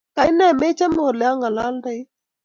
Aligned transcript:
Kainee 0.17 0.53
mechame 0.59 1.01
olengalaldoi? 1.09 1.99